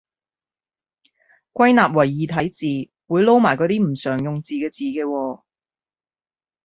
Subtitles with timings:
[1.53, 5.43] 歸納為異體字，會撈埋嗰啲唔常用字嘅字嘅喎